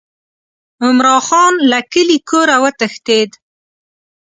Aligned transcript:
عمرا 0.85 1.17
خان 1.27 1.53
له 1.71 1.79
کلي 1.91 2.17
کوره 2.29 2.55
وتښتېد. 2.63 3.31